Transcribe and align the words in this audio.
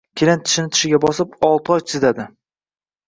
Kelin 0.19 0.39
tishini 0.45 0.71
tishiga 0.77 0.99
bosib, 1.05 1.37
olti 1.51 1.75
oy 1.77 1.85
chidadi 1.93 2.27